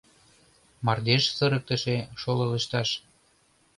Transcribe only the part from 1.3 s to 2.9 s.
сырыктыше- шоло лышташ